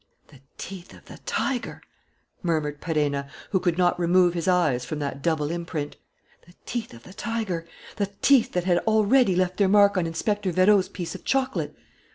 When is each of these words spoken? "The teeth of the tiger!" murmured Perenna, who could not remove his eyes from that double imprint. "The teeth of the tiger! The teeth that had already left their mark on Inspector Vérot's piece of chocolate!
"The 0.29 0.41
teeth 0.57 0.95
of 0.95 1.05
the 1.05 1.19
tiger!" 1.27 1.79
murmured 2.41 2.81
Perenna, 2.81 3.29
who 3.51 3.59
could 3.59 3.77
not 3.77 3.99
remove 3.99 4.33
his 4.33 4.47
eyes 4.47 4.83
from 4.83 4.97
that 4.97 5.21
double 5.21 5.51
imprint. 5.51 5.95
"The 6.47 6.55
teeth 6.65 6.95
of 6.95 7.03
the 7.03 7.13
tiger! 7.13 7.67
The 7.97 8.07
teeth 8.19 8.51
that 8.53 8.63
had 8.63 8.79
already 8.87 9.35
left 9.35 9.57
their 9.57 9.69
mark 9.69 9.97
on 9.97 10.07
Inspector 10.07 10.51
Vérot's 10.51 10.89
piece 10.89 11.13
of 11.13 11.23
chocolate! 11.23 11.75